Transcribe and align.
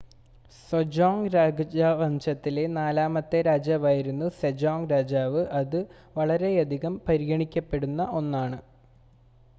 Joseon 0.69 1.17
രാജവംശത്തിലെ 1.33 2.63
നാലാമത്തെ 2.77 3.41
രാജാവായിരുന്നു 3.49 4.29
സെജോംഗ് 4.39 4.91
രാജാവ് 4.93 5.43
അത് 5.61 5.79
വളരെയധികം 6.17 6.95
പരിഗണിക്കപ്പെടുന്ന 7.07 8.01
1 8.19 8.35
ആണ് 8.43 8.59